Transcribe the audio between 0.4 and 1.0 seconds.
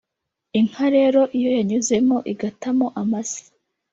inka